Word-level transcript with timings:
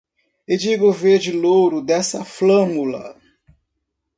E 0.47 0.57
diga 0.57 0.83
o 0.87 0.91
verde-louro 0.91 1.79
dessa 1.79 2.25
flâmula 2.25 3.15